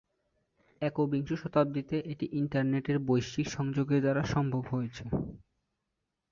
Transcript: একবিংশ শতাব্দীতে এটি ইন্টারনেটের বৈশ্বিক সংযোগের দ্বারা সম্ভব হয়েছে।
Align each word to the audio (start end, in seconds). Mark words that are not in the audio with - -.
একবিংশ 0.81 1.29
শতাব্দীতে 1.33 1.97
এটি 2.11 2.25
ইন্টারনেটের 2.33 2.97
বৈশ্বিক 3.07 3.47
সংযোগের 3.49 3.99
দ্বারা 4.01 4.23
সম্ভব 4.33 4.63
হয়েছে। 4.71 5.03